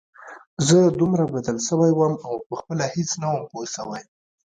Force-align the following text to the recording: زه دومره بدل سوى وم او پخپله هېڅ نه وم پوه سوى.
زه 0.67 0.77
دومره 0.99 1.23
بدل 1.33 1.57
سوى 1.67 1.91
وم 1.99 2.13
او 2.25 2.33
پخپله 2.47 2.85
هېڅ 2.93 3.09
نه 3.21 3.27
وم 3.31 3.43
پوه 3.51 3.65
سوى. 3.75 4.01